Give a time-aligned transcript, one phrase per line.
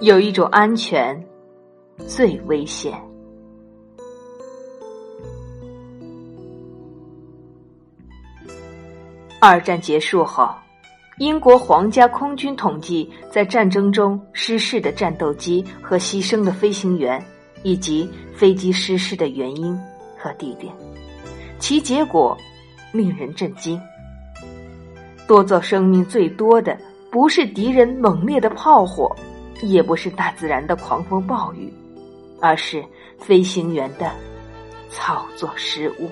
[0.00, 1.20] 有一种安全
[2.06, 2.94] 最危险。
[9.40, 10.48] 二战结束后，
[11.18, 17.20] 英国皇家空军统计在战争中失事的战斗机和牺牲的飞行员，
[17.64, 19.76] 以及飞机失事的原因
[20.16, 20.72] 和地点，
[21.58, 22.36] 其结果
[22.92, 23.80] 令人震惊。
[25.26, 26.78] 夺走生命最多的，
[27.10, 29.14] 不是敌人猛烈的炮火，
[29.62, 31.72] 也不是大自然的狂风暴雨，
[32.40, 32.84] 而是
[33.18, 34.10] 飞行员的
[34.90, 36.10] 操作失误。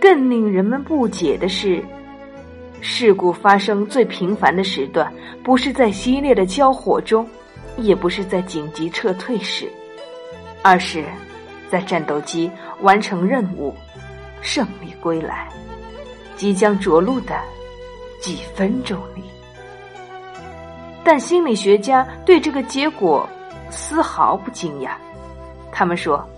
[0.00, 1.82] 更令人们不解的是，
[2.80, 5.12] 事故发生最频繁的时段，
[5.42, 7.28] 不是在激烈的交火中，
[7.78, 9.68] 也不是在紧急撤退时，
[10.62, 11.04] 而是
[11.68, 12.50] 在战斗机
[12.82, 13.74] 完成任务、
[14.42, 15.48] 胜利归来、
[16.36, 17.34] 即将着陆的
[18.20, 19.22] 几分钟里。
[21.06, 23.24] 但心理学家对这个结果
[23.70, 24.90] 丝毫不惊讶，
[25.70, 26.28] 他们说，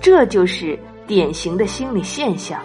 [0.00, 2.60] 这就是典型的心理现象。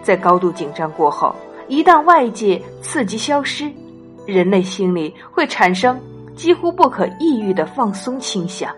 [0.00, 1.34] 在高度紧张过后，
[1.66, 3.68] 一旦外界刺激消失，
[4.26, 6.00] 人类心里会产生
[6.36, 8.72] 几乎不可抑郁的放松倾向。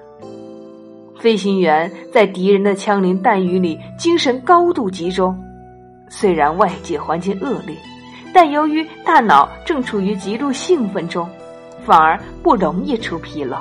[1.20, 5.38] 飞行员在敌人的枪林弹雨里精神高度集中，
[6.08, 7.76] 虽然外界环境恶劣，
[8.32, 11.28] 但由于大脑正处于极度兴奋中，
[11.86, 13.56] 反而不容易出纰漏。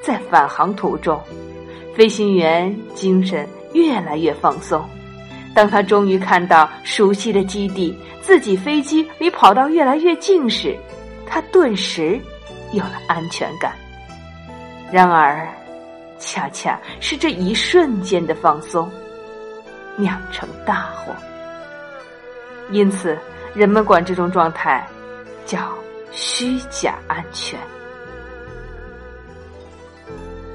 [0.00, 1.20] 在返航途中，
[1.94, 4.82] 飞行员精神越来越放松。
[5.54, 10.76] 当他终于看到熟悉的基地，自己飞机离跑道越来越近时，
[11.26, 12.20] 他顿时
[12.72, 13.72] 有了安全感。
[14.92, 15.48] 然而，
[16.18, 18.90] 恰恰是这一瞬间的放松，
[19.96, 21.12] 酿成大祸。
[22.70, 23.16] 因此，
[23.54, 24.86] 人们管这种状态
[25.46, 25.58] 叫
[26.14, 27.58] “虚假安全”。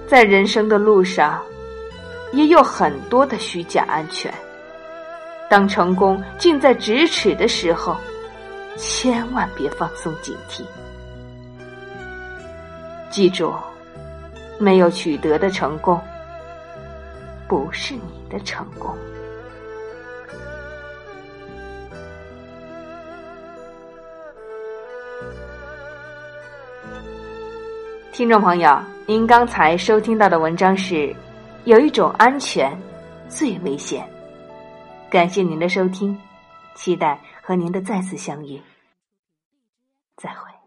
[0.07, 1.39] 在人生的路上，
[2.31, 4.33] 也有很多的虚假安全。
[5.49, 7.95] 当成功近在咫尺的时候，
[8.77, 10.63] 千万别放松警惕。
[13.09, 13.53] 记住，
[14.59, 15.99] 没有取得的成功，
[17.47, 18.95] 不是你的成功。
[28.19, 31.15] 听众朋友，您刚才收听到的文章是：
[31.63, 32.77] 有一种安全
[33.29, 34.05] 最危险。
[35.09, 36.19] 感谢您的收听，
[36.75, 38.61] 期待和您的再次相遇。
[40.17, 40.58] 再会。